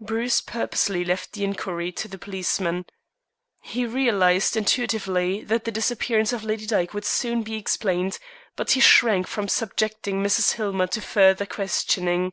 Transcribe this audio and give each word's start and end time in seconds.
Bruce 0.00 0.40
purposely 0.40 1.04
left 1.04 1.34
the 1.34 1.44
inquiry 1.44 1.92
to 1.92 2.08
the 2.08 2.16
policeman. 2.16 2.86
He 3.60 3.84
realized 3.84 4.56
intuitively 4.56 5.44
that 5.44 5.64
the 5.66 5.70
disappearance 5.70 6.32
of 6.32 6.42
Lady 6.42 6.64
Dyke 6.64 6.94
would 6.94 7.04
soon 7.04 7.42
be 7.42 7.56
explained, 7.56 8.18
but 8.56 8.70
he 8.70 8.80
shrank 8.80 9.26
from 9.26 9.48
subjecting 9.48 10.22
Mrs. 10.22 10.52
Hillmer 10.52 10.86
to 10.86 11.02
further 11.02 11.44
questioning. 11.44 12.32